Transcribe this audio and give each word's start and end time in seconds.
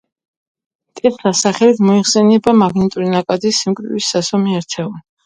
ტესლას 0.99 1.43
სახელით 1.45 1.81
მოიხსენიება 1.87 2.53
მაგნიტური 2.63 3.11
ნაკადის 3.17 3.61
სიმკვრივის 3.67 4.09
საზომი 4.15 4.57
ერთეული. 4.63 4.99